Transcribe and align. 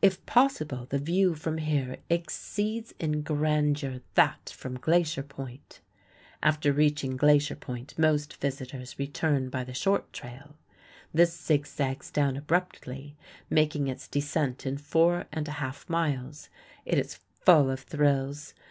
If 0.00 0.24
possible, 0.24 0.86
the 0.88 0.98
view 0.98 1.34
from 1.34 1.58
here 1.58 1.98
exceeds 2.08 2.94
in 2.98 3.20
grandeur 3.20 4.00
that 4.14 4.48
from 4.56 4.78
Glacier 4.78 5.22
Point. 5.22 5.80
After 6.42 6.72
reaching 6.72 7.18
Glacier 7.18 7.54
Point 7.54 7.98
most 7.98 8.36
visitors 8.38 8.98
return 8.98 9.50
by 9.50 9.64
the 9.64 9.74
short 9.74 10.10
trail. 10.10 10.56
This 11.12 11.38
zig 11.38 11.66
zags 11.66 12.10
down 12.10 12.38
abruptly, 12.38 13.14
making 13.50 13.88
its 13.88 14.08
descent 14.08 14.64
in 14.64 14.78
four 14.78 15.26
and 15.30 15.46
a 15.48 15.60
half 15.60 15.86
miles. 15.86 16.48
It 16.86 16.98
is 16.98 17.16
full 17.44 17.70
of 17.70 17.80
thrills. 17.80 18.54